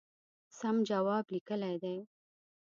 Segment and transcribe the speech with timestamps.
[0.59, 1.95] سم جواب لیکلی دی.